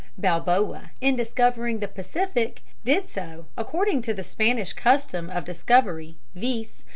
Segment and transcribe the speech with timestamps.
[0.17, 6.83] Balboa, in discovering the Pacific, did so according to the Spanish custom of discovery, viz.